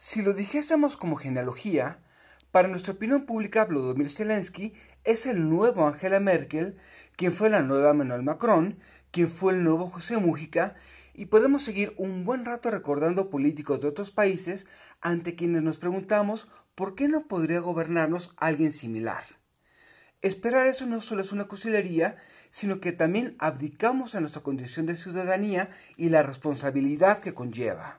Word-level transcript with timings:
Si 0.00 0.22
lo 0.22 0.32
dijésemos 0.32 0.96
como 0.96 1.16
genealogía, 1.16 1.98
para 2.52 2.68
nuestra 2.68 2.92
opinión 2.92 3.26
pública, 3.26 3.64
Vladimir 3.64 4.08
Zelensky 4.08 4.72
es 5.02 5.26
el 5.26 5.50
nuevo 5.50 5.88
Angela 5.88 6.20
Merkel, 6.20 6.76
quien 7.16 7.32
fue 7.32 7.50
la 7.50 7.62
nueva 7.62 7.94
Manuel 7.94 8.22
Macron, 8.22 8.78
quien 9.10 9.26
fue 9.26 9.54
el 9.54 9.64
nuevo 9.64 9.88
José 9.88 10.16
Mújica, 10.18 10.76
y 11.14 11.26
podemos 11.26 11.64
seguir 11.64 11.94
un 11.96 12.24
buen 12.24 12.44
rato 12.44 12.70
recordando 12.70 13.28
políticos 13.28 13.80
de 13.80 13.88
otros 13.88 14.12
países 14.12 14.68
ante 15.00 15.34
quienes 15.34 15.64
nos 15.64 15.78
preguntamos 15.78 16.46
por 16.76 16.94
qué 16.94 17.08
no 17.08 17.26
podría 17.26 17.58
gobernarnos 17.58 18.30
alguien 18.36 18.72
similar. 18.72 19.24
Esperar 20.22 20.68
eso 20.68 20.86
no 20.86 21.00
solo 21.00 21.22
es 21.22 21.32
una 21.32 21.48
cursilería, 21.48 22.18
sino 22.52 22.78
que 22.78 22.92
también 22.92 23.34
abdicamos 23.40 24.14
a 24.14 24.20
nuestra 24.20 24.44
condición 24.44 24.86
de 24.86 24.96
ciudadanía 24.96 25.70
y 25.96 26.10
la 26.10 26.22
responsabilidad 26.22 27.18
que 27.18 27.34
conlleva. 27.34 27.98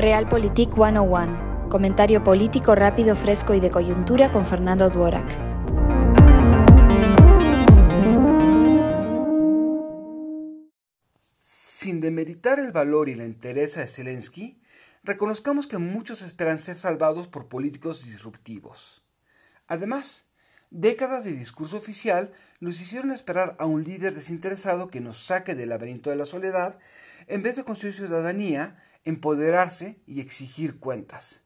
Realpolitik 0.00 0.74
101. 0.76 1.68
Comentario 1.68 2.22
político 2.22 2.76
rápido, 2.76 3.16
fresco 3.16 3.52
y 3.54 3.58
de 3.58 3.72
coyuntura 3.72 4.30
con 4.30 4.46
Fernando 4.46 4.88
Duorak. 4.90 5.28
Sin 11.40 11.98
demeritar 11.98 12.60
el 12.60 12.70
valor 12.70 13.08
y 13.08 13.16
la 13.16 13.24
entereza 13.24 13.80
de 13.80 13.88
Zelensky, 13.88 14.62
reconozcamos 15.02 15.66
que 15.66 15.78
muchos 15.78 16.22
esperan 16.22 16.60
ser 16.60 16.76
salvados 16.76 17.26
por 17.26 17.48
políticos 17.48 18.04
disruptivos. 18.04 19.02
Además, 19.66 20.26
décadas 20.70 21.24
de 21.24 21.32
discurso 21.32 21.76
oficial 21.76 22.30
nos 22.60 22.80
hicieron 22.80 23.10
esperar 23.10 23.56
a 23.58 23.66
un 23.66 23.82
líder 23.82 24.14
desinteresado 24.14 24.90
que 24.90 25.00
nos 25.00 25.26
saque 25.26 25.56
del 25.56 25.70
laberinto 25.70 26.10
de 26.10 26.16
la 26.16 26.26
soledad 26.26 26.78
en 27.26 27.42
vez 27.42 27.56
de 27.56 27.64
construir 27.64 27.94
ciudadanía, 27.94 28.80
empoderarse 29.08 30.00
y 30.06 30.20
exigir 30.20 30.78
cuentas. 30.78 31.42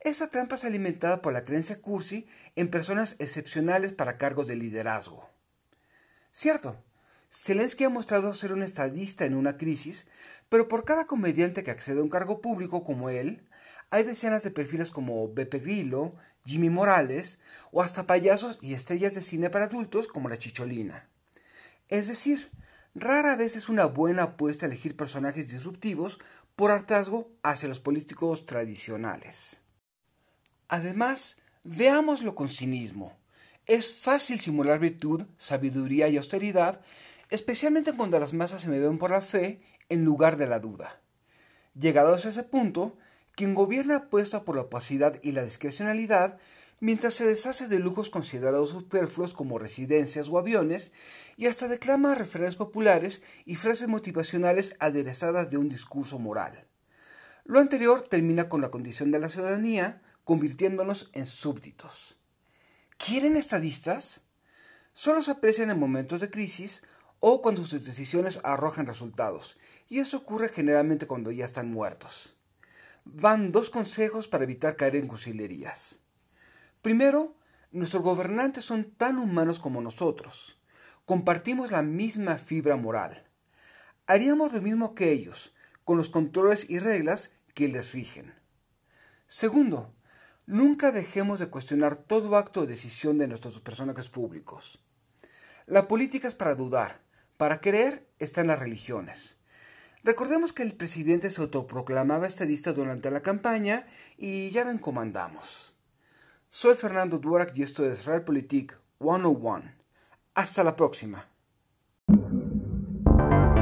Esa 0.00 0.28
trampa 0.28 0.56
es 0.56 0.64
alimentada 0.64 1.22
por 1.22 1.32
la 1.32 1.44
creencia 1.44 1.80
cursi 1.80 2.26
en 2.56 2.68
personas 2.68 3.16
excepcionales 3.18 3.92
para 3.92 4.18
cargos 4.18 4.46
de 4.46 4.56
liderazgo. 4.56 5.28
Cierto, 6.30 6.82
Zelensky 7.30 7.84
ha 7.84 7.88
mostrado 7.88 8.32
ser 8.32 8.52
un 8.52 8.62
estadista 8.62 9.24
en 9.24 9.34
una 9.34 9.56
crisis, 9.56 10.06
pero 10.48 10.68
por 10.68 10.84
cada 10.84 11.06
comediante 11.06 11.62
que 11.62 11.70
accede 11.70 12.00
a 12.00 12.02
un 12.02 12.08
cargo 12.08 12.40
público 12.40 12.84
como 12.84 13.10
él, 13.10 13.48
hay 13.90 14.04
decenas 14.04 14.42
de 14.42 14.50
perfiles 14.50 14.90
como 14.90 15.32
Beppe 15.32 15.58
Grillo, 15.58 16.14
Jimmy 16.44 16.70
Morales 16.70 17.38
o 17.70 17.82
hasta 17.82 18.06
payasos 18.06 18.58
y 18.60 18.74
estrellas 18.74 19.14
de 19.14 19.22
cine 19.22 19.50
para 19.50 19.66
adultos 19.66 20.08
como 20.08 20.28
la 20.28 20.38
Chicholina. 20.38 21.08
Es 21.88 22.08
decir, 22.08 22.50
rara 22.94 23.36
vez 23.36 23.56
es 23.56 23.68
una 23.68 23.86
buena 23.86 24.22
apuesta 24.22 24.66
elegir 24.66 24.96
personajes 24.96 25.50
disruptivos 25.50 26.18
por 26.56 26.70
hartazgo 26.70 27.30
hacia 27.42 27.68
los 27.68 27.80
políticos 27.80 28.46
tradicionales. 28.46 29.60
Además, 30.68 31.36
veámoslo 31.64 32.34
con 32.34 32.48
cinismo. 32.48 33.16
Es 33.66 33.94
fácil 33.94 34.40
simular 34.40 34.78
virtud, 34.78 35.24
sabiduría 35.36 36.08
y 36.08 36.16
austeridad, 36.16 36.80
especialmente 37.30 37.92
cuando 37.92 38.18
las 38.20 38.34
masas 38.34 38.62
se 38.62 38.68
me 38.68 38.78
ven 38.78 38.98
por 38.98 39.10
la 39.10 39.22
fe 39.22 39.60
en 39.88 40.04
lugar 40.04 40.36
de 40.36 40.46
la 40.46 40.60
duda. 40.60 41.00
Llegados 41.74 42.24
a 42.24 42.28
ese 42.28 42.42
punto, 42.44 42.96
quien 43.34 43.54
gobierna 43.54 43.96
apuesta 43.96 44.44
por 44.44 44.54
la 44.54 44.62
opacidad 44.62 45.18
y 45.22 45.32
la 45.32 45.44
discrecionalidad, 45.44 46.38
mientras 46.80 47.14
se 47.14 47.26
deshace 47.26 47.68
de 47.68 47.78
lujos 47.78 48.10
considerados 48.10 48.70
superfluos 48.70 49.34
como 49.34 49.58
residencias 49.58 50.28
o 50.28 50.38
aviones, 50.38 50.92
y 51.36 51.46
hasta 51.46 51.68
declama 51.68 52.14
referencias 52.14 52.56
populares 52.56 53.22
y 53.44 53.56
frases 53.56 53.88
motivacionales 53.88 54.76
aderezadas 54.78 55.50
de 55.50 55.56
un 55.56 55.68
discurso 55.68 56.18
moral. 56.18 56.66
Lo 57.44 57.60
anterior 57.60 58.02
termina 58.02 58.48
con 58.48 58.60
la 58.60 58.70
condición 58.70 59.10
de 59.10 59.18
la 59.18 59.28
ciudadanía, 59.28 60.02
convirtiéndonos 60.24 61.10
en 61.12 61.26
súbditos. 61.26 62.16
¿Quieren 62.96 63.36
estadistas? 63.36 64.22
Solo 64.92 65.22
se 65.22 65.32
aprecian 65.32 65.70
en 65.70 65.78
momentos 65.78 66.20
de 66.20 66.30
crisis 66.30 66.82
o 67.20 67.42
cuando 67.42 67.64
sus 67.64 67.84
decisiones 67.84 68.38
arrojan 68.44 68.86
resultados, 68.86 69.58
y 69.88 69.98
eso 69.98 70.18
ocurre 70.18 70.48
generalmente 70.48 71.06
cuando 71.06 71.30
ya 71.30 71.44
están 71.44 71.70
muertos 71.70 72.34
van 73.04 73.52
dos 73.52 73.70
consejos 73.70 74.28
para 74.28 74.44
evitar 74.44 74.76
caer 74.76 74.96
en 74.96 75.06
cursilerías. 75.06 76.00
Primero, 76.84 77.34
nuestros 77.72 78.02
gobernantes 78.02 78.66
son 78.66 78.84
tan 78.84 79.18
humanos 79.18 79.58
como 79.58 79.80
nosotros. 79.80 80.60
Compartimos 81.06 81.70
la 81.70 81.80
misma 81.80 82.36
fibra 82.36 82.76
moral. 82.76 83.26
Haríamos 84.06 84.52
lo 84.52 84.60
mismo 84.60 84.94
que 84.94 85.10
ellos, 85.10 85.54
con 85.84 85.96
los 85.96 86.10
controles 86.10 86.68
y 86.68 86.78
reglas 86.78 87.32
que 87.54 87.68
les 87.68 87.92
rigen. 87.92 88.34
Segundo, 89.26 89.94
nunca 90.44 90.92
dejemos 90.92 91.38
de 91.38 91.48
cuestionar 91.48 91.96
todo 91.96 92.36
acto 92.36 92.60
o 92.60 92.66
decisión 92.66 93.16
de 93.16 93.28
nuestros 93.28 93.58
personajes 93.60 94.10
públicos. 94.10 94.84
La 95.64 95.88
política 95.88 96.28
es 96.28 96.34
para 96.34 96.54
dudar, 96.54 97.00
para 97.38 97.62
creer 97.62 98.06
está 98.18 98.42
en 98.42 98.48
las 98.48 98.58
religiones. 98.58 99.38
Recordemos 100.02 100.52
que 100.52 100.64
el 100.64 100.74
presidente 100.74 101.30
se 101.30 101.40
autoproclamaba 101.40 102.26
estadista 102.26 102.74
durante 102.74 103.10
la 103.10 103.22
campaña 103.22 103.86
y 104.18 104.50
ya 104.50 104.64
ven 104.64 104.76
cómo 104.76 105.00
andamos. 105.00 105.73
Soy 106.56 106.76
Fernando 106.76 107.18
Duarac 107.18 107.50
y 107.56 107.64
esto 107.64 107.84
es 107.84 108.04
Realpolitik 108.04 108.78
101. 109.00 109.72
Hasta 110.36 110.62
la 110.62 110.76
próxima. 110.76 111.26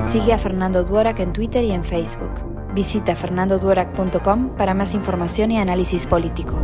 Sigue 0.02 0.34
a 0.34 0.36
Fernando 0.36 0.84
Duarac 0.84 1.18
en 1.20 1.32
Twitter 1.32 1.64
y 1.64 1.72
en 1.72 1.84
Facebook. 1.84 2.34
Visita 2.74 3.16
fernandoduarac.com 3.16 4.56
para 4.58 4.74
más 4.74 4.92
información 4.92 5.52
y 5.52 5.58
análisis 5.58 6.06
político. 6.06 6.58